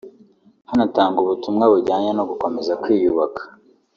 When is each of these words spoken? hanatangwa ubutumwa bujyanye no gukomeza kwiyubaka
hanatangwa 0.69 1.19
ubutumwa 1.21 1.63
bujyanye 1.71 2.11
no 2.17 2.23
gukomeza 2.29 2.73
kwiyubaka 2.81 3.41